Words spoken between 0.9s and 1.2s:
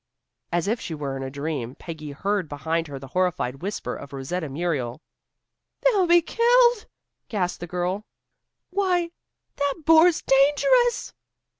were